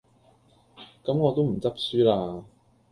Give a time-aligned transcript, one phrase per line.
[1.03, 2.43] 咁我都唔執輸喇